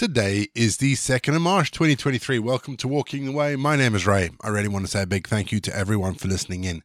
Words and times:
Today 0.00 0.48
is 0.54 0.78
the 0.78 0.94
2nd 0.94 1.36
of 1.36 1.42
March 1.42 1.72
2023. 1.72 2.38
Welcome 2.38 2.74
to 2.78 2.88
Walking 2.88 3.26
the 3.26 3.32
Way. 3.32 3.54
My 3.54 3.76
name 3.76 3.94
is 3.94 4.06
Ray. 4.06 4.30
I 4.40 4.48
really 4.48 4.66
want 4.66 4.86
to 4.86 4.90
say 4.90 5.02
a 5.02 5.06
big 5.06 5.28
thank 5.28 5.52
you 5.52 5.60
to 5.60 5.76
everyone 5.76 6.14
for 6.14 6.26
listening 6.26 6.64
in 6.64 6.82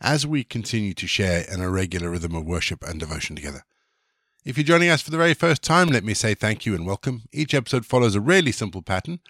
as 0.00 0.26
we 0.26 0.42
continue 0.42 0.92
to 0.94 1.06
share 1.06 1.44
in 1.48 1.60
a 1.60 1.70
regular 1.70 2.10
rhythm 2.10 2.34
of 2.34 2.44
worship 2.44 2.82
and 2.82 2.98
devotion 2.98 3.36
together. 3.36 3.62
If 4.44 4.58
you're 4.58 4.64
joining 4.64 4.88
us 4.88 5.00
for 5.00 5.12
the 5.12 5.16
very 5.16 5.32
first 5.32 5.62
time, 5.62 5.86
let 5.90 6.02
me 6.02 6.12
say 6.12 6.34
thank 6.34 6.66
you 6.66 6.74
and 6.74 6.84
welcome. 6.84 7.22
Each 7.32 7.54
episode 7.54 7.86
follows 7.86 8.16
a 8.16 8.20
really 8.20 8.50
simple 8.50 8.82
pattern. 8.82 9.20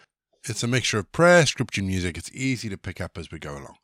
It's 0.45 0.63
a 0.63 0.67
mixture 0.67 0.99
of 0.99 1.13
prayer, 1.13 1.45
scripture, 1.45 1.83
and 1.83 1.89
music. 1.89 2.17
It's 2.17 2.33
easy 2.33 2.71
to 2.71 2.79
pick 2.79 3.03
up 3.03 3.19
as 3.19 3.31
we 3.31 3.39
go 3.39 3.53
along. 3.53 3.77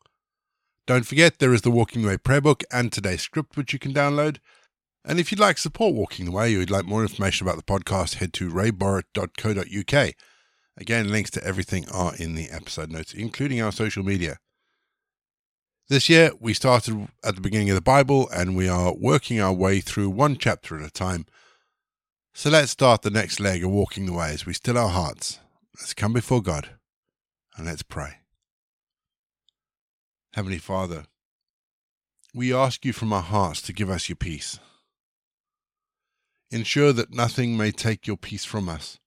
Don't 0.87 1.05
forget, 1.05 1.37
there 1.37 1.53
is 1.53 1.61
the 1.61 1.69
Walking 1.69 2.01
the 2.01 2.07
Way 2.07 2.17
prayer 2.17 2.41
book 2.41 2.63
and 2.71 2.91
today's 2.91 3.21
script, 3.21 3.55
which 3.55 3.71
you 3.71 3.77
can 3.77 3.93
download. 3.93 4.39
And 5.05 5.19
if 5.19 5.31
you'd 5.31 5.39
like 5.39 5.57
support 5.57 5.93
Walking 5.93 6.25
the 6.25 6.31
Way 6.31 6.55
or 6.55 6.59
you'd 6.59 6.69
like 6.69 6.85
more 6.85 7.01
information 7.01 7.45
about 7.45 7.57
the 7.57 7.63
podcast, 7.63 8.15
head 8.15 8.31
to 8.33 8.49
rayborrett.co.uk. 8.49 10.13
Again, 10.77 11.11
links 11.11 11.29
to 11.31 11.43
everything 11.43 11.85
are 11.89 12.15
in 12.15 12.35
the 12.35 12.49
episode 12.49 12.89
notes, 12.89 13.13
including 13.13 13.61
our 13.61 13.71
social 13.71 14.03
media. 14.03 14.39
This 15.89 16.07
year, 16.07 16.31
we 16.39 16.53
started 16.53 17.09
at 17.23 17.35
the 17.35 17.41
beginning 17.41 17.69
of 17.69 17.75
the 17.75 17.81
Bible 17.81 18.29
and 18.33 18.55
we 18.55 18.69
are 18.69 18.95
working 18.95 19.41
our 19.41 19.53
way 19.53 19.81
through 19.81 20.09
one 20.09 20.37
chapter 20.37 20.79
at 20.79 20.87
a 20.87 20.89
time. 20.89 21.25
So 22.33 22.49
let's 22.49 22.71
start 22.71 23.01
the 23.01 23.11
next 23.11 23.39
leg 23.39 23.63
of 23.63 23.71
walking 23.71 24.05
the 24.05 24.13
way 24.13 24.31
as 24.31 24.45
we 24.45 24.53
still 24.53 24.77
our 24.77 24.89
hearts. 24.89 25.39
Let's 25.77 25.93
come 25.93 26.13
before 26.13 26.41
God 26.41 26.69
and 27.57 27.67
let's 27.67 27.83
pray. 27.83 28.19
Heavenly 30.33 30.57
Father, 30.57 31.05
we 32.33 32.53
ask 32.53 32.85
you 32.85 32.93
from 32.93 33.13
our 33.13 33.21
hearts 33.21 33.61
to 33.63 33.73
give 33.73 33.89
us 33.89 34.07
your 34.07 34.15
peace. 34.15 34.59
Ensure 36.51 36.93
that 36.93 37.13
nothing 37.13 37.57
may 37.57 37.71
take 37.71 38.05
your 38.05 38.17
peace 38.17 38.45
from 38.45 38.69
us, 38.69 38.99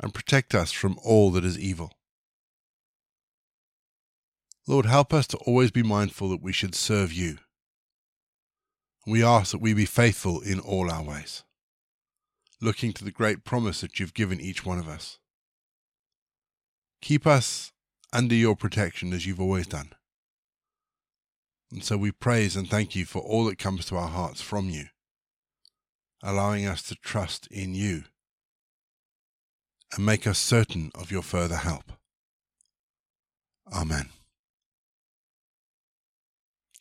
and 0.00 0.14
protect 0.14 0.54
us 0.54 0.72
from 0.72 0.98
all 1.04 1.30
that 1.30 1.44
is 1.44 1.58
evil. 1.58 1.92
Lord, 4.66 4.86
help 4.86 5.14
us 5.14 5.26
to 5.28 5.38
always 5.38 5.70
be 5.70 5.82
mindful 5.82 6.28
that 6.28 6.42
we 6.42 6.52
should 6.52 6.74
serve 6.74 7.12
you. 7.12 7.38
We 9.06 9.24
ask 9.24 9.52
that 9.52 9.62
we 9.62 9.72
be 9.72 9.86
faithful 9.86 10.40
in 10.40 10.60
all 10.60 10.90
our 10.90 11.02
ways, 11.02 11.42
looking 12.60 12.92
to 12.92 13.04
the 13.04 13.10
great 13.10 13.44
promise 13.44 13.80
that 13.80 13.98
you've 13.98 14.12
given 14.12 14.40
each 14.40 14.66
one 14.66 14.78
of 14.78 14.86
us. 14.86 15.18
Keep 17.00 17.26
us 17.26 17.72
under 18.12 18.34
your 18.34 18.56
protection 18.56 19.12
as 19.12 19.26
you've 19.26 19.40
always 19.40 19.66
done. 19.66 19.92
And 21.70 21.84
so 21.84 21.96
we 21.96 22.12
praise 22.12 22.56
and 22.56 22.68
thank 22.68 22.96
you 22.96 23.04
for 23.04 23.20
all 23.20 23.44
that 23.46 23.58
comes 23.58 23.86
to 23.86 23.96
our 23.96 24.08
hearts 24.08 24.40
from 24.40 24.68
you 24.68 24.86
allowing 26.22 26.66
us 26.66 26.82
to 26.82 26.94
trust 26.96 27.46
in 27.48 27.74
you 27.74 28.04
and 29.94 30.04
make 30.04 30.26
us 30.26 30.38
certain 30.38 30.90
of 30.94 31.10
your 31.10 31.22
further 31.22 31.56
help. 31.56 31.92
Amen. 33.72 34.08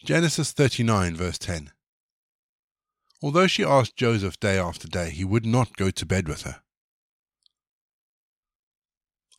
Genesis 0.03 0.51
39, 0.51 1.15
verse 1.15 1.37
10. 1.37 1.71
Although 3.21 3.47
she 3.47 3.63
asked 3.63 3.95
Joseph 3.95 4.39
day 4.39 4.57
after 4.57 4.87
day, 4.87 5.09
he 5.09 5.23
would 5.23 5.45
not 5.45 5.75
go 5.75 5.89
to 5.89 6.05
bed 6.05 6.27
with 6.27 6.43
her. 6.43 6.61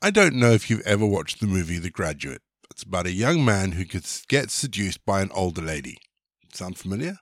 I 0.02 0.10
don't 0.10 0.34
know 0.34 0.52
if 0.52 0.68
you've 0.68 0.86
ever 0.86 1.06
watched 1.06 1.40
the 1.40 1.46
movie 1.46 1.78
The 1.78 1.90
Graduate. 1.90 2.42
It's 2.70 2.82
about 2.82 3.06
a 3.06 3.12
young 3.12 3.44
man 3.44 3.72
who 3.72 3.84
gets 3.84 4.52
seduced 4.52 5.04
by 5.04 5.22
an 5.22 5.30
older 5.32 5.62
lady. 5.62 5.98
Sound 6.52 6.78
familiar? 6.78 7.16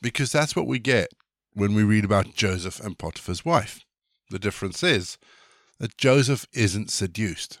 Because 0.00 0.32
that's 0.32 0.56
what 0.56 0.66
we 0.66 0.78
get 0.78 1.08
when 1.54 1.74
we 1.74 1.82
read 1.82 2.04
about 2.04 2.34
Joseph 2.34 2.80
and 2.80 2.98
Potiphar's 2.98 3.44
wife. 3.44 3.84
The 4.30 4.38
difference 4.38 4.82
is 4.82 5.18
that 5.78 5.98
Joseph 5.98 6.46
isn't 6.52 6.90
seduced. 6.90 7.58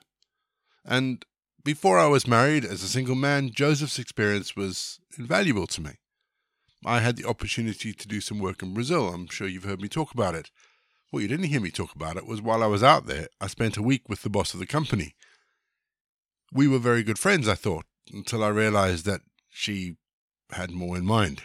And 0.84 1.24
before 1.64 1.98
I 1.98 2.06
was 2.06 2.26
married 2.26 2.64
as 2.64 2.82
a 2.82 2.88
single 2.88 3.14
man, 3.14 3.50
Joseph's 3.52 3.98
experience 3.98 4.56
was 4.56 4.98
invaluable 5.18 5.66
to 5.68 5.80
me. 5.80 5.92
I 6.84 7.00
had 7.00 7.16
the 7.16 7.28
opportunity 7.28 7.92
to 7.92 8.08
do 8.08 8.20
some 8.20 8.40
work 8.40 8.62
in 8.62 8.74
Brazil. 8.74 9.08
I'm 9.08 9.28
sure 9.28 9.46
you've 9.46 9.64
heard 9.64 9.80
me 9.80 9.88
talk 9.88 10.12
about 10.12 10.34
it. 10.34 10.50
What 11.10 11.20
you 11.20 11.28
didn't 11.28 11.46
hear 11.46 11.60
me 11.60 11.70
talk 11.70 11.94
about 11.94 12.16
it 12.16 12.26
was 12.26 12.42
while 12.42 12.62
I 12.62 12.66
was 12.66 12.82
out 12.82 13.06
there, 13.06 13.28
I 13.40 13.46
spent 13.46 13.76
a 13.76 13.82
week 13.82 14.08
with 14.08 14.22
the 14.22 14.30
boss 14.30 14.54
of 14.54 14.60
the 14.60 14.66
company. 14.66 15.14
We 16.52 16.66
were 16.66 16.78
very 16.78 17.02
good 17.02 17.18
friends, 17.18 17.46
I 17.46 17.54
thought, 17.54 17.84
until 18.12 18.42
I 18.42 18.48
realized 18.48 19.04
that 19.04 19.20
she 19.50 19.96
had 20.50 20.70
more 20.70 20.96
in 20.96 21.04
mind. 21.04 21.42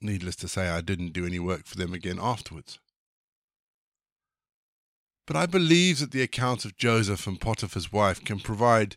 Needless 0.00 0.36
to 0.36 0.48
say, 0.48 0.68
I 0.68 0.80
didn't 0.80 1.12
do 1.12 1.26
any 1.26 1.38
work 1.38 1.66
for 1.66 1.76
them 1.76 1.92
again 1.92 2.18
afterwards. 2.20 2.78
But 5.26 5.36
I 5.36 5.46
believe 5.46 5.98
that 5.98 6.12
the 6.12 6.22
account 6.22 6.64
of 6.64 6.76
Joseph 6.76 7.26
and 7.26 7.40
Potiphar's 7.40 7.92
wife 7.92 8.24
can 8.24 8.40
provide 8.40 8.96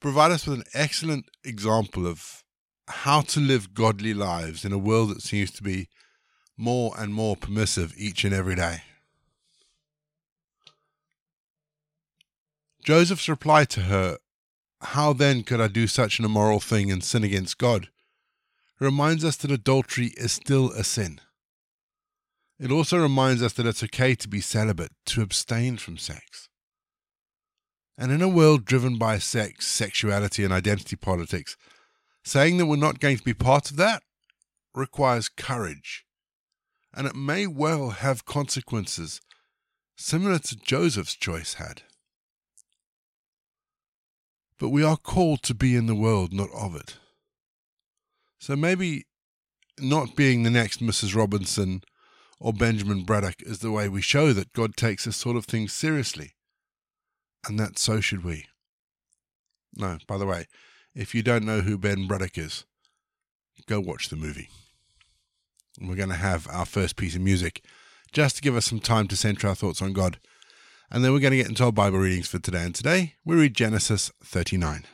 provide 0.00 0.30
us 0.30 0.46
with 0.46 0.60
an 0.60 0.64
excellent 0.74 1.30
example 1.42 2.06
of 2.06 2.44
how 2.88 3.22
to 3.22 3.40
live 3.40 3.74
godly 3.74 4.14
lives 4.14 4.64
in 4.64 4.72
a 4.72 4.78
world 4.78 5.10
that 5.10 5.22
seems 5.22 5.50
to 5.50 5.62
be 5.62 5.88
more 6.56 6.94
and 6.96 7.12
more 7.12 7.34
permissive 7.34 7.92
each 7.96 8.24
and 8.24 8.34
every 8.34 8.54
day. 8.54 8.82
Joseph's 12.84 13.28
reply 13.28 13.64
to 13.64 13.82
her, 13.82 14.18
How 14.80 15.12
then 15.12 15.42
could 15.42 15.60
I 15.60 15.66
do 15.66 15.88
such 15.88 16.18
an 16.20 16.24
immoral 16.24 16.60
thing 16.60 16.92
and 16.92 17.02
sin 17.02 17.24
against 17.24 17.58
God? 17.58 17.88
Reminds 18.78 19.24
us 19.24 19.36
that 19.36 19.50
adultery 19.50 20.12
is 20.16 20.32
still 20.32 20.70
a 20.72 20.84
sin. 20.84 21.20
It 22.58 22.70
also 22.70 22.98
reminds 22.98 23.42
us 23.42 23.52
that 23.54 23.66
it's 23.66 23.82
okay 23.82 24.14
to 24.14 24.28
be 24.28 24.40
celibate, 24.40 24.92
to 25.06 25.22
abstain 25.22 25.76
from 25.76 25.98
sex. 25.98 26.48
And 27.98 28.12
in 28.12 28.22
a 28.22 28.28
world 28.28 28.64
driven 28.64 28.98
by 28.98 29.18
sex, 29.18 29.66
sexuality, 29.66 30.44
and 30.44 30.52
identity 30.52 30.96
politics, 30.96 31.56
saying 32.24 32.58
that 32.58 32.66
we're 32.66 32.76
not 32.76 33.00
going 33.00 33.16
to 33.16 33.22
be 33.22 33.34
part 33.34 33.70
of 33.70 33.76
that 33.76 34.02
requires 34.74 35.28
courage. 35.28 36.04
And 36.94 37.06
it 37.06 37.14
may 37.14 37.46
well 37.46 37.90
have 37.90 38.24
consequences 38.24 39.20
similar 39.96 40.38
to 40.38 40.56
Joseph's 40.56 41.14
choice 41.14 41.54
had. 41.54 41.82
But 44.58 44.70
we 44.70 44.82
are 44.82 44.96
called 44.96 45.42
to 45.44 45.54
be 45.54 45.76
in 45.76 45.86
the 45.86 45.94
world, 45.94 46.32
not 46.32 46.48
of 46.54 46.74
it. 46.74 46.96
So 48.38 48.56
maybe 48.56 49.06
not 49.78 50.16
being 50.16 50.42
the 50.42 50.50
next 50.50 50.80
Mrs. 50.80 51.14
Robinson 51.14 51.82
or 52.38 52.52
Benjamin 52.52 53.04
Braddock 53.04 53.36
is 53.40 53.60
the 53.60 53.70
way 53.70 53.88
we 53.88 54.02
show 54.02 54.32
that 54.32 54.52
God 54.52 54.76
takes 54.76 55.04
this 55.04 55.16
sort 55.16 55.36
of 55.36 55.46
thing 55.46 55.68
seriously. 55.68 56.34
And 57.46 57.58
that 57.58 57.78
so 57.78 58.00
should 58.00 58.24
we. 58.24 58.46
No, 59.76 59.98
by 60.06 60.18
the 60.18 60.26
way, 60.26 60.46
if 60.94 61.14
you 61.14 61.22
don't 61.22 61.44
know 61.44 61.60
who 61.60 61.78
Ben 61.78 62.06
Braddock 62.06 62.38
is, 62.38 62.64
go 63.66 63.80
watch 63.80 64.08
the 64.08 64.16
movie. 64.16 64.48
And 65.78 65.88
we're 65.88 65.96
going 65.96 66.08
to 66.08 66.16
have 66.16 66.46
our 66.50 66.66
first 66.66 66.96
piece 66.96 67.14
of 67.14 67.20
music 67.20 67.62
just 68.12 68.36
to 68.36 68.42
give 68.42 68.56
us 68.56 68.66
some 68.66 68.80
time 68.80 69.08
to 69.08 69.16
center 69.16 69.48
our 69.48 69.54
thoughts 69.54 69.82
on 69.82 69.92
God. 69.92 70.18
And 70.90 71.04
then 71.04 71.12
we're 71.12 71.20
going 71.20 71.32
to 71.32 71.36
get 71.36 71.48
into 71.48 71.64
our 71.64 71.72
Bible 71.72 71.98
readings 71.98 72.28
for 72.28 72.38
today. 72.38 72.64
And 72.64 72.74
today 72.74 73.14
we 73.24 73.36
read 73.36 73.54
Genesis 73.54 74.10
39. 74.22 74.84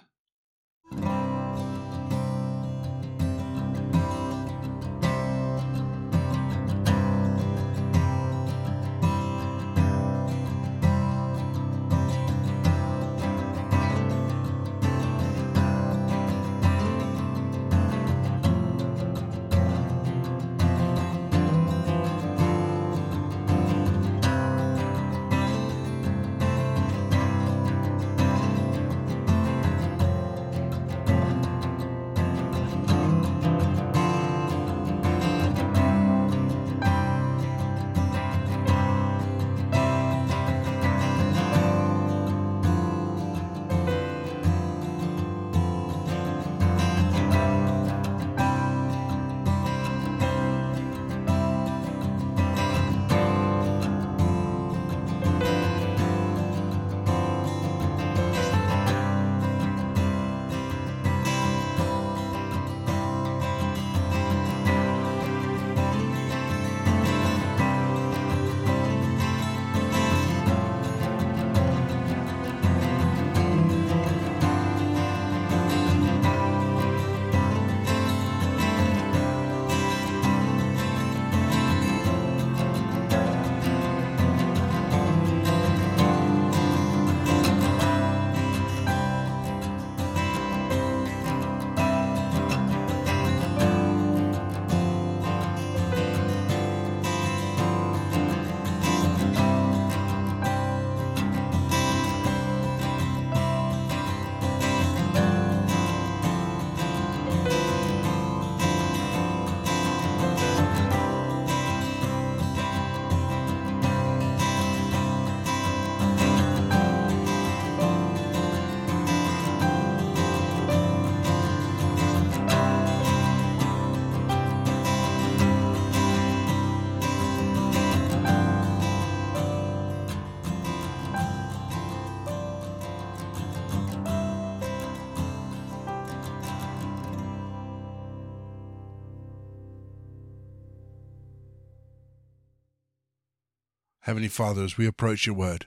Heavenly 144.02 144.28
Father, 144.28 144.64
as 144.64 144.76
we 144.76 144.88
approach 144.88 145.26
your 145.26 145.36
word, 145.36 145.66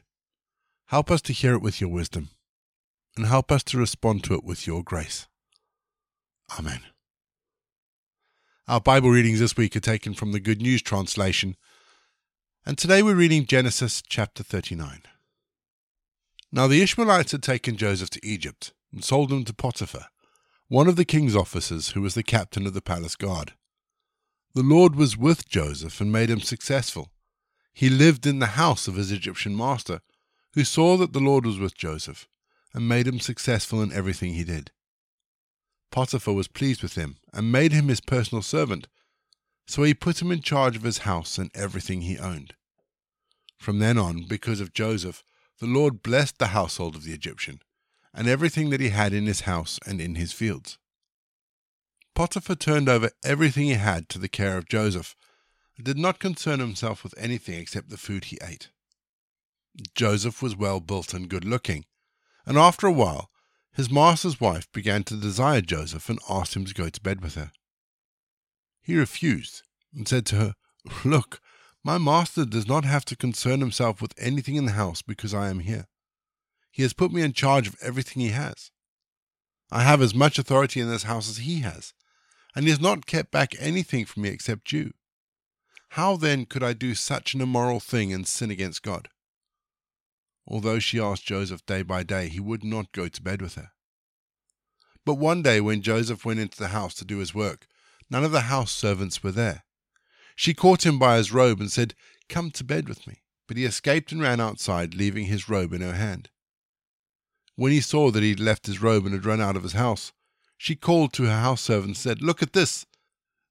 help 0.88 1.10
us 1.10 1.22
to 1.22 1.32
hear 1.32 1.54
it 1.54 1.62
with 1.62 1.80
your 1.80 1.90
wisdom 1.90 2.32
and 3.16 3.26
help 3.26 3.50
us 3.50 3.64
to 3.64 3.78
respond 3.78 4.26
to 4.26 4.34
it 4.34 4.44
with 4.44 4.68
your 4.68 4.84
grace. 4.84 5.30
Amen. 6.60 6.82
Our 8.68 8.82
Bible 8.82 9.10
readings 9.10 9.40
this 9.40 9.56
week 9.56 9.74
are 9.78 9.80
taken 9.80 10.14
from 10.14 10.34
the 10.34 10.42
Good 10.42 10.62
News 10.62 10.82
translation, 10.82 11.56
and 12.66 12.78
today 12.78 13.02
we're 13.02 13.16
reading 13.16 13.46
Genesis 13.46 14.04
chapter 14.06 14.44
39. 14.44 15.04
Now 16.52 16.68
the 16.68 16.82
Ishmaelites 16.82 17.32
had 17.32 17.42
taken 17.42 17.78
Joseph 17.78 18.10
to 18.10 18.26
Egypt 18.26 18.74
and 18.92 19.02
sold 19.02 19.32
him 19.32 19.46
to 19.46 19.54
Potiphar, 19.54 20.08
one 20.68 20.90
of 20.90 20.98
the 20.98 21.06
king's 21.06 21.38
officers 21.38 21.92
who 21.92 22.02
was 22.02 22.16
the 22.16 22.24
captain 22.24 22.68
of 22.68 22.74
the 22.74 22.82
palace 22.82 23.16
guard. 23.16 23.54
The 24.54 24.64
Lord 24.64 24.98
was 24.98 25.16
with 25.16 25.48
Joseph 25.48 26.02
and 26.02 26.12
made 26.12 26.30
him 26.30 26.42
successful. 26.42 27.12
He 27.76 27.90
lived 27.90 28.26
in 28.26 28.40
the 28.40 28.56
house 28.56 28.88
of 28.88 28.96
his 28.96 29.12
Egyptian 29.12 29.56
master, 29.56 30.00
who 30.54 30.64
saw 30.64 30.96
that 30.96 31.12
the 31.12 31.20
Lord 31.20 31.46
was 31.46 31.60
with 31.60 31.76
Joseph 31.76 32.26
and 32.74 32.88
made 32.88 33.06
him 33.06 33.20
successful 33.20 33.82
in 33.82 33.92
everything 33.92 34.34
he 34.34 34.46
did. 34.46 34.72
Potiphar 35.92 36.34
was 36.34 36.48
pleased 36.48 36.82
with 36.82 36.96
him 36.96 37.18
and 37.34 37.52
made 37.52 37.74
him 37.74 37.90
his 37.90 38.00
personal 38.00 38.42
servant, 38.42 38.88
so 39.68 39.84
he 39.84 39.94
put 39.94 40.22
him 40.22 40.32
in 40.32 40.42
charge 40.42 40.78
of 40.78 40.84
his 40.84 41.00
house 41.00 41.38
and 41.38 41.52
everything 41.54 42.02
he 42.02 42.18
owned. 42.18 42.54
From 43.58 43.80
then 43.80 43.98
on, 43.98 44.24
because 44.24 44.62
of 44.62 44.74
Joseph, 44.74 45.22
the 45.60 45.66
Lord 45.66 46.02
blessed 46.02 46.38
the 46.38 46.48
household 46.48 46.96
of 46.96 47.04
the 47.04 47.14
Egyptian, 47.14 47.62
and 48.14 48.26
everything 48.26 48.70
that 48.70 48.80
he 48.80 48.90
had 48.90 49.12
in 49.14 49.26
his 49.26 49.42
house 49.42 49.80
and 49.86 50.00
in 50.00 50.16
his 50.16 50.32
fields. 50.32 50.78
Potiphar 52.14 52.56
turned 52.56 52.88
over 52.88 53.10
everything 53.22 53.66
he 53.66 53.74
had 53.74 54.08
to 54.10 54.20
the 54.20 54.30
care 54.30 54.58
of 54.58 54.70
Joseph, 54.70 55.14
and 55.76 55.86
did 55.86 55.98
not 55.98 56.20
concern 56.20 56.60
himself 56.60 57.04
with 57.04 57.14
anything 57.18 57.56
except 57.56 57.90
the 57.90 57.98
food 57.98 58.26
he 58.26 58.38
ate. 58.42 58.70
Joseph 59.94 60.42
was 60.42 60.56
well 60.56 60.80
built 60.80 61.14
and 61.14 61.30
good 61.30 61.46
looking, 61.46 61.86
and 62.46 62.58
after 62.58 62.88
a 62.88 62.92
while 62.92 63.30
his 63.76 63.92
master's 63.92 64.40
wife 64.40 64.72
began 64.72 65.04
to 65.04 65.18
desire 65.18 65.60
Joseph 65.60 66.08
and 66.08 66.20
asked 66.30 66.56
him 66.56 66.64
to 66.64 66.74
go 66.74 66.88
to 66.88 67.02
bed 67.02 67.22
with 67.22 67.36
her. 67.36 67.52
He 68.82 68.96
refused 68.96 69.64
and 69.94 70.08
said 70.08 70.26
to 70.28 70.36
her, 70.38 70.56
Look, 71.04 71.42
my 71.84 71.98
master 71.98 72.46
does 72.46 72.68
not 72.68 72.86
have 72.86 73.04
to 73.06 73.18
concern 73.18 73.60
himself 73.60 74.02
with 74.02 74.14
anything 74.18 74.56
in 74.56 74.66
the 74.66 74.72
house 74.72 75.02
because 75.02 75.34
I 75.34 75.50
am 75.50 75.60
here. 75.60 75.88
He 76.72 76.84
has 76.84 76.94
put 76.94 77.12
me 77.12 77.22
in 77.22 77.34
charge 77.34 77.68
of 77.68 77.76
everything 77.82 78.22
he 78.22 78.30
has. 78.30 78.72
I 79.72 79.84
have 79.84 80.02
as 80.02 80.16
much 80.16 80.40
authority 80.40 80.80
in 80.80 80.90
this 80.90 81.04
house 81.04 81.30
as 81.30 81.38
he 81.38 81.60
has, 81.60 81.94
and 82.56 82.64
he 82.64 82.72
has 82.72 82.80
not 82.80 83.06
kept 83.06 83.32
back 83.32 83.56
anything 83.60 84.06
from 84.06 84.24
me 84.24 84.30
except 84.30 84.72
you. 84.72 84.94
How 85.96 86.18
then 86.18 86.46
could 86.46 86.62
I 86.62 86.74
do 86.74 86.94
such 86.94 87.34
an 87.34 87.40
immoral 87.40 87.80
thing 87.80 88.12
and 88.12 88.28
sin 88.28 88.52
against 88.52 88.84
God? 88.84 89.08
Although 90.46 90.78
she 90.78 91.00
asked 91.00 91.26
Joseph 91.26 91.66
day 91.66 91.84
by 91.84 92.04
day, 92.04 92.28
he 92.28 92.42
would 92.42 92.66
not 92.66 92.92
go 92.92 93.08
to 93.08 93.22
bed 93.22 93.42
with 93.42 93.56
her. 93.56 93.72
But 95.06 95.14
one 95.14 95.42
day, 95.42 95.62
when 95.62 95.82
Joseph 95.82 96.26
went 96.26 96.42
into 96.42 96.58
the 96.58 96.76
house 96.76 96.96
to 96.96 97.06
do 97.06 97.20
his 97.20 97.34
work, 97.34 97.66
none 98.10 98.26
of 98.26 98.34
the 98.34 98.52
house 98.52 98.74
servants 98.74 99.24
were 99.24 99.32
there. 99.32 99.64
She 100.36 100.54
caught 100.54 100.86
him 100.86 101.00
by 101.00 101.16
his 101.16 101.32
robe 101.32 101.62
and 101.62 101.72
said, 101.72 101.96
Come 102.28 102.52
to 102.52 102.66
bed 102.66 102.90
with 102.90 103.08
me. 103.08 103.22
But 103.48 103.56
he 103.56 103.64
escaped 103.64 104.12
and 104.12 104.22
ran 104.22 104.42
outside, 104.42 104.96
leaving 104.96 105.28
his 105.28 105.48
robe 105.48 105.72
in 105.72 105.80
her 105.80 105.96
hand. 105.96 106.30
When 107.56 107.72
he 107.72 107.80
saw 107.80 108.12
that 108.12 108.22
he 108.22 108.32
had 108.32 108.42
left 108.42 108.68
his 108.68 108.82
robe 108.82 109.06
and 109.06 109.14
had 109.14 109.24
run 109.24 109.40
out 109.40 109.56
of 109.56 109.64
his 109.64 109.72
house, 109.72 110.12
she 110.58 110.76
called 110.76 111.14
to 111.14 111.24
her 111.24 111.40
house 111.40 111.62
servant 111.62 111.88
and 111.88 111.98
said, 111.98 112.22
Look 112.22 112.44
at 112.44 112.52
this! 112.52 112.86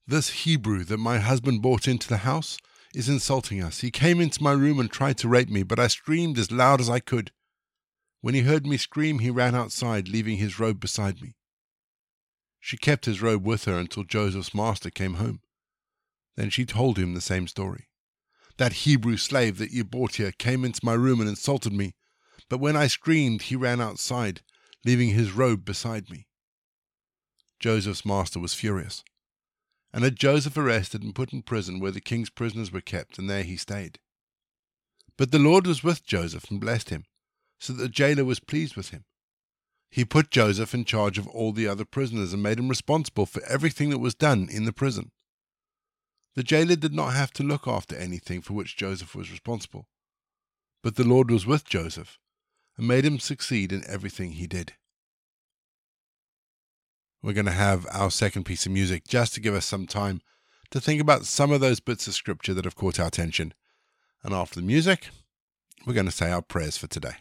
This 0.07 0.29
Hebrew 0.45 0.85
that 0.85 0.99
my 0.99 1.19
husband 1.19 1.63
brought 1.63 1.89
into 1.89 2.09
the 2.09 2.19
house 2.19 2.59
is 2.95 3.09
insulting 3.09 3.63
us. 3.63 3.81
He 3.81 3.91
came 3.91 4.21
into 4.21 4.43
my 4.43 4.53
room 4.53 4.79
and 4.79 4.91
tried 4.91 5.17
to 5.19 5.29
rape 5.29 5.49
me, 5.49 5.63
but 5.63 5.79
I 5.79 5.87
screamed 5.87 6.39
as 6.39 6.53
loud 6.53 6.79
as 6.79 6.91
I 6.91 7.01
could. 7.01 7.33
When 8.21 8.35
he 8.35 8.43
heard 8.43 8.67
me 8.67 8.77
scream, 8.77 9.21
he 9.21 9.31
ran 9.31 9.55
outside, 9.55 10.09
leaving 10.09 10.37
his 10.37 10.59
robe 10.61 10.79
beside 10.79 11.23
me. 11.23 11.37
She 12.61 12.77
kept 12.77 13.07
his 13.07 13.23
robe 13.23 13.47
with 13.47 13.65
her 13.65 13.79
until 13.79 14.05
Joseph's 14.05 14.55
master 14.55 14.91
came 14.91 15.15
home. 15.15 15.41
Then 16.37 16.51
she 16.51 16.67
told 16.67 16.99
him 16.99 17.15
the 17.15 17.21
same 17.23 17.49
story. 17.49 17.89
That 18.59 18.85
Hebrew 18.85 19.17
slave 19.17 19.57
that 19.57 19.71
you 19.71 19.85
brought 19.85 20.17
here 20.17 20.33
came 20.33 20.67
into 20.67 20.85
my 20.85 20.95
room 20.95 21.21
and 21.21 21.29
insulted 21.29 21.73
me, 21.73 21.95
but 22.51 22.61
when 22.61 22.77
I 22.77 22.89
screamed, 22.89 23.43
he 23.43 23.57
ran 23.57 23.81
outside, 23.81 24.43
leaving 24.85 25.11
his 25.11 25.33
robe 25.33 25.65
beside 25.65 26.11
me. 26.11 26.27
Joseph's 27.59 28.05
master 28.05 28.39
was 28.39 28.53
furious 28.53 29.03
and 29.95 30.03
had 30.03 30.17
Joseph 30.17 30.57
arrested 30.57 31.05
and 31.05 31.15
put 31.15 31.33
in 31.33 31.41
prison 31.41 31.79
where 31.79 31.93
the 31.93 32.01
king's 32.01 32.29
prisoners 32.29 32.73
were 32.73 32.81
kept, 32.81 33.17
and 33.17 33.31
there 33.31 33.45
he 33.45 33.57
stayed. 33.57 34.01
But 35.17 35.31
the 35.31 35.39
Lord 35.39 35.69
was 35.69 35.85
with 35.85 36.05
Joseph 36.05 36.51
and 36.51 36.61
blessed 36.61 36.91
him, 36.91 37.05
so 37.61 37.73
that 37.73 37.81
the 37.81 37.89
jailer 37.89 38.25
was 38.25 38.41
pleased 38.41 38.75
with 38.75 38.89
him. 38.89 39.05
He 39.93 40.05
put 40.05 40.33
Joseph 40.33 40.75
in 40.75 40.85
charge 40.85 41.17
of 41.17 41.29
all 41.29 41.53
the 41.53 41.69
other 41.69 41.85
prisoners 41.85 42.33
and 42.33 42.43
made 42.43 42.59
him 42.59 42.69
responsible 42.69 43.25
for 43.25 43.45
everything 43.45 43.91
that 43.91 43.99
was 43.99 44.17
done 44.17 44.49
in 44.51 44.65
the 44.65 44.73
prison. 44.73 45.13
The 46.35 46.43
jailer 46.43 46.75
did 46.75 46.93
not 46.93 47.15
have 47.15 47.33
to 47.35 47.45
look 47.45 47.69
after 47.69 47.95
anything 47.95 48.43
for 48.43 48.55
which 48.55 48.77
Joseph 48.77 49.15
was 49.15 49.31
responsible, 49.31 49.87
but 50.83 50.97
the 50.97 51.05
Lord 51.05 51.31
was 51.31 51.47
with 51.47 51.65
Joseph 51.65 52.19
and 52.77 52.89
made 52.89 53.05
him 53.05 53.21
succeed 53.21 53.71
in 53.71 53.85
everything 53.87 54.33
he 54.33 54.49
did 54.49 54.73
we're 57.25 57.33
going 57.33 57.47
to 57.47 57.53
have 57.53 57.87
our 57.91 58.11
second 58.11 58.45
piece 58.45 58.67
of 58.67 58.73
music 58.73 59.09
just 59.09 59.33
to 59.33 59.41
give 59.41 59.55
us 59.55 59.65
some 59.65 59.87
time 59.87 60.21
to 60.71 60.79
think 60.79 61.01
about 61.01 61.25
some 61.25 61.51
of 61.53 61.61
those 61.61 61.81
bits 61.81 62.07
of 62.07 62.13
scripture 62.13 62.53
that 62.53 62.67
have 62.67 62.77
caught 62.77 63.01
our 63.01 63.07
attention. 63.07 63.55
And 64.23 64.35
after 64.35 64.61
the 64.61 64.67
music, 64.67 65.09
we're 65.87 65.95
going 65.95 66.05
to 66.05 66.13
say 66.13 66.31
our 66.31 66.43
prayers 66.43 66.77
for 66.77 66.87
today. 66.87 67.15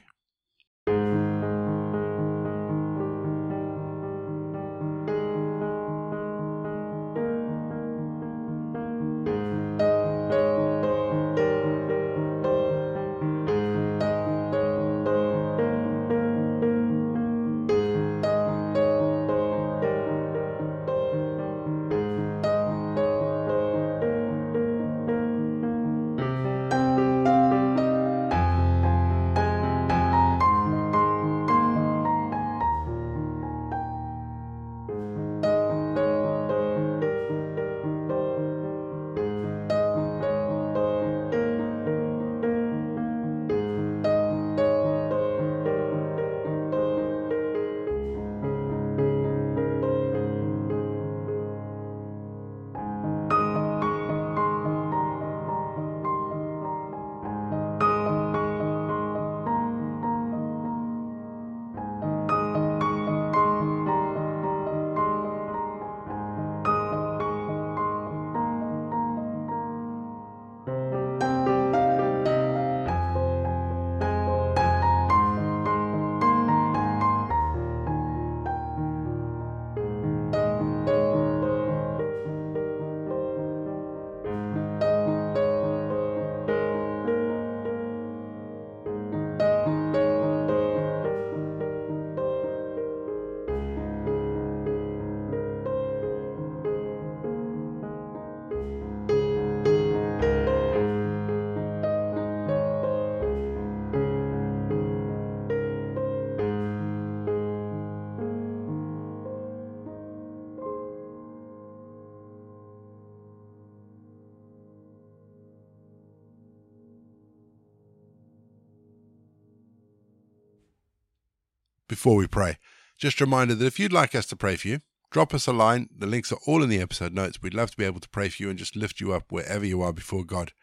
Before 121.93 122.15
we 122.15 122.25
pray, 122.25 122.57
just 122.97 123.21
a 123.21 123.25
reminder 123.25 123.53
that 123.53 123.67
if 123.67 123.79
you'd 123.79 123.93
like 123.93 124.15
us 124.15 124.25
to 124.25 124.35
pray 124.35 124.55
for 124.55 124.67
you, 124.67 124.79
drop 125.11 125.31
us 125.31 125.45
a 125.45 125.53
line. 125.53 125.89
The 125.95 126.07
links 126.07 126.31
are 126.31 126.39
all 126.47 126.63
in 126.63 126.69
the 126.69 126.81
episode 126.81 127.13
notes. 127.13 127.39
We'd 127.39 127.53
love 127.53 127.69
to 127.69 127.77
be 127.77 127.85
able 127.85 127.99
to 127.99 128.09
pray 128.09 128.29
for 128.29 128.41
you 128.41 128.49
and 128.49 128.57
just 128.57 128.75
lift 128.75 128.99
you 128.99 129.13
up 129.13 129.31
wherever 129.31 129.63
you 129.63 129.83
are 129.83 129.93
before 129.93 130.23
God. 130.23 130.53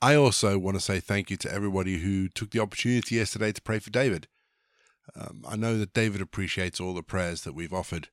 I 0.00 0.14
also 0.14 0.58
want 0.58 0.78
to 0.78 0.80
say 0.80 0.98
thank 0.98 1.30
you 1.30 1.36
to 1.36 1.52
everybody 1.52 1.98
who 1.98 2.30
took 2.30 2.52
the 2.52 2.58
opportunity 2.58 3.16
yesterday 3.16 3.52
to 3.52 3.60
pray 3.60 3.80
for 3.80 3.90
David. 3.90 4.28
Um, 5.14 5.44
I 5.46 5.56
know 5.56 5.76
that 5.76 5.92
David 5.92 6.22
appreciates 6.22 6.80
all 6.80 6.94
the 6.94 7.02
prayers 7.02 7.42
that 7.42 7.52
we've 7.52 7.74
offered. 7.74 8.08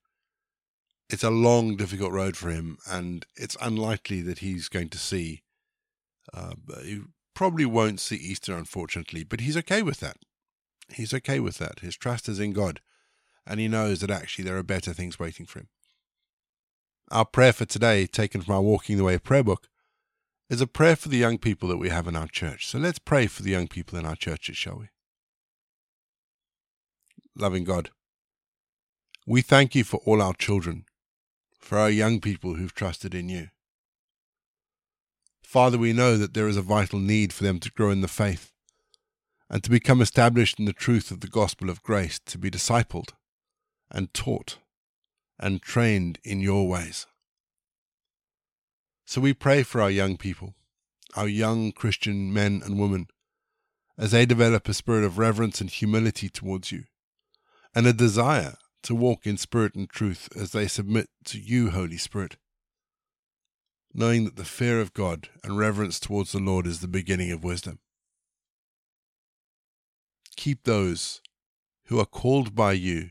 It's 1.10 1.24
a 1.24 1.29
long, 1.29 1.77
difficult 1.77 2.12
road 2.12 2.36
for 2.36 2.50
him, 2.50 2.77
and 2.86 3.25
it's 3.38 3.55
unlikely 3.62 4.22
that 4.24 4.39
he's 4.39 4.67
going 4.67 4.89
to 4.89 4.98
see. 4.98 5.43
Uh, 6.34 6.55
he 6.84 7.03
probably 7.34 7.65
won't 7.65 8.01
see 8.01 8.17
Easter, 8.17 8.57
unfortunately, 8.57 9.24
but 9.24 9.39
he's 9.39 9.55
okay 9.55 9.81
with 9.81 10.01
that. 10.01 10.17
He's 10.94 11.13
okay 11.13 11.39
with 11.39 11.58
that. 11.58 11.79
His 11.79 11.96
trust 11.96 12.29
is 12.29 12.39
in 12.39 12.53
God, 12.53 12.82
and 13.46 13.60
he 13.60 13.67
knows 13.67 14.00
that 14.01 14.12
actually 14.12 14.46
there 14.46 14.58
are 14.58 14.63
better 14.63 14.94
things 14.94 15.20
waiting 15.20 15.46
for 15.46 15.60
him. 15.60 15.67
Our 17.10 17.25
prayer 17.25 17.53
for 17.53 17.65
today, 17.65 18.06
taken 18.06 18.41
from 18.41 18.56
our 18.56 18.62
Walking 18.62 18.98
the 18.98 19.03
Way 19.03 19.17
prayer 19.17 19.44
book, 19.44 19.67
is 20.50 20.62
a 20.62 20.67
prayer 20.67 20.96
for 20.96 21.10
the 21.10 21.17
young 21.17 21.38
people 21.38 21.67
that 21.70 21.77
we 21.77 21.89
have 21.89 22.08
in 22.08 22.15
our 22.15 22.27
church. 22.27 22.67
So 22.67 22.77
let's 22.77 23.00
pray 23.00 23.27
for 23.27 23.44
the 23.44 23.51
young 23.51 23.67
people 23.67 23.98
in 23.98 24.06
our 24.06 24.15
churches, 24.15 24.58
shall 24.58 24.79
we? 24.79 24.89
Loving 27.36 27.63
God, 27.63 27.91
we 29.25 29.41
thank 29.41 29.75
you 29.75 29.84
for 29.84 30.01
all 30.06 30.22
our 30.22 30.34
children, 30.34 30.86
for 31.60 31.77
our 31.77 31.89
young 31.89 32.20
people 32.20 32.56
who've 32.56 32.74
trusted 32.74 33.13
in 33.13 33.29
you. 33.29 33.50
Father, 35.44 35.77
we 35.77 35.94
know 35.94 36.17
that 36.17 36.34
there 36.34 36.48
is 36.48 36.58
a 36.58 36.62
vital 36.62 37.00
need 37.00 37.32
for 37.32 37.44
them 37.44 37.60
to 37.60 37.72
grow 37.72 37.89
in 37.89 38.01
the 38.01 38.08
faith 38.08 38.51
and 39.50 39.63
to 39.63 39.70
become 39.70 40.01
established 40.01 40.60
in 40.60 40.66
the 40.66 40.74
truth 40.74 41.12
of 41.12 41.22
the 41.22 41.27
gospel 41.27 41.70
of 41.70 41.84
grace, 41.84 42.20
to 42.25 42.38
be 42.38 42.50
discipled 42.50 43.10
and 43.89 44.13
taught 44.13 44.58
and 45.39 45.62
trained 45.62 46.20
in 46.24 46.42
your 46.42 46.68
ways. 46.68 47.08
So 49.06 49.22
we 49.22 49.34
pray 49.34 49.63
for 49.63 49.82
our 49.82 49.89
young 49.89 50.18
people, 50.18 50.56
our 51.16 51.27
young 51.27 51.72
Christian 51.72 52.34
men 52.34 52.62
and 52.66 52.77
women, 52.80 53.08
as 53.98 54.12
they 54.12 54.25
develop 54.25 54.68
a 54.68 54.74
spirit 54.74 55.06
of 55.06 55.18
reverence 55.18 55.62
and 55.62 55.70
humility 55.70 56.27
towards 56.27 56.72
you, 56.72 56.84
and 57.74 57.88
a 57.88 57.94
desire 57.94 58.56
to 58.84 58.94
walk 58.94 59.25
in 59.25 59.38
spirit 59.38 59.75
and 59.75 59.89
truth 59.89 60.30
as 60.36 60.51
they 60.51 60.68
submit 60.68 61.10
to 61.25 61.39
you, 61.39 61.72
Holy 61.72 61.98
Spirit, 61.98 62.38
knowing 63.94 64.25
that 64.25 64.36
the 64.36 64.46
fear 64.46 64.82
of 64.82 64.94
God 64.94 65.30
and 65.44 65.58
reverence 65.58 66.00
towards 66.00 66.32
the 66.32 66.39
Lord 66.39 66.68
is 66.68 66.82
the 66.82 66.88
beginning 66.88 67.32
of 67.32 67.44
wisdom. 67.44 67.80
Keep 70.38 70.63
those 70.63 71.22
who 71.88 72.00
are 72.00 72.06
called 72.06 72.56
by 72.56 72.72
you 72.72 73.10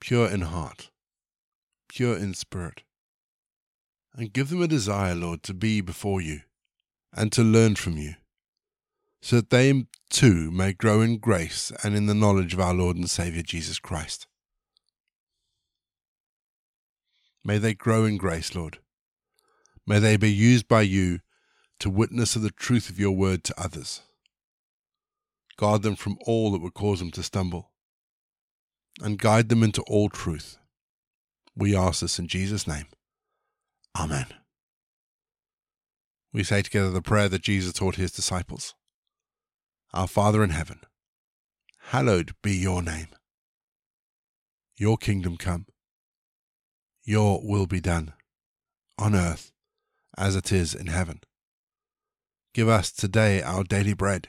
pure 0.00 0.28
in 0.28 0.42
heart, 0.42 0.90
pure 1.88 2.16
in 2.16 2.34
spirit 2.34 2.82
and 4.18 4.32
give 4.32 4.50
them 4.50 4.60
a 4.60 4.66
desire, 4.68 5.14
Lord, 5.14 5.44
to 5.44 5.54
be 5.54 5.80
before 5.80 6.20
you 6.20 6.40
and 7.12 7.30
to 7.32 7.42
learn 7.42 7.76
from 7.76 7.96
you, 7.96 8.14
so 9.22 9.36
that 9.36 9.50
they 9.50 9.86
too 10.10 10.50
may 10.50 10.72
grow 10.72 11.00
in 11.00 11.18
grace 11.18 11.70
and 11.84 11.94
in 11.94 12.06
the 12.06 12.14
knowledge 12.14 12.52
of 12.52 12.60
our 12.60 12.74
Lord 12.74 12.96
and 12.96 13.08
Saviour 13.08 13.44
Jesus 13.44 13.78
Christ. 13.78 14.26
May 17.44 17.58
they 17.58 17.74
grow 17.74 18.04
in 18.04 18.16
grace, 18.16 18.56
Lord. 18.56 18.78
May 19.86 20.00
they 20.00 20.16
be 20.16 20.32
used 20.32 20.66
by 20.66 20.82
you 20.82 21.20
to 21.78 21.88
witness 21.88 22.34
of 22.34 22.42
the 22.42 22.50
truth 22.50 22.90
of 22.90 22.98
your 22.98 23.12
word 23.12 23.44
to 23.44 23.54
others. 23.56 24.02
Guard 25.58 25.82
them 25.82 25.96
from 25.96 26.16
all 26.24 26.52
that 26.52 26.62
would 26.62 26.74
cause 26.74 27.00
them 27.00 27.10
to 27.10 27.22
stumble, 27.22 27.72
and 29.02 29.18
guide 29.18 29.48
them 29.48 29.64
into 29.64 29.82
all 29.82 30.08
truth. 30.08 30.56
We 31.56 31.76
ask 31.76 32.00
this 32.00 32.20
in 32.20 32.28
Jesus' 32.28 32.68
name. 32.68 32.86
Amen. 33.98 34.26
We 36.32 36.44
say 36.44 36.62
together 36.62 36.90
the 36.90 37.02
prayer 37.02 37.28
that 37.28 37.42
Jesus 37.42 37.72
taught 37.72 37.96
his 37.96 38.12
disciples 38.12 38.74
Our 39.92 40.06
Father 40.06 40.44
in 40.44 40.50
heaven, 40.50 40.80
hallowed 41.88 42.36
be 42.40 42.54
your 42.54 42.80
name. 42.80 43.08
Your 44.76 44.96
kingdom 44.96 45.36
come, 45.36 45.66
your 47.02 47.40
will 47.42 47.66
be 47.66 47.80
done, 47.80 48.12
on 48.96 49.16
earth 49.16 49.50
as 50.16 50.36
it 50.36 50.52
is 50.52 50.72
in 50.72 50.86
heaven. 50.86 51.20
Give 52.54 52.68
us 52.68 52.92
today 52.92 53.42
our 53.42 53.64
daily 53.64 53.94
bread. 53.94 54.28